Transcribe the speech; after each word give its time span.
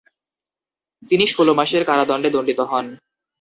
তিনি 1.11 1.25
ষোল 1.27 1.47
মাসের 1.59 1.83
কারাদণ্ডে 1.85 2.29
দণ্ডিত 2.31 2.59
হন। 2.69 2.85